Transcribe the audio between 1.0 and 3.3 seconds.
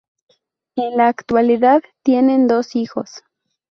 actualidad tienen dos hijos.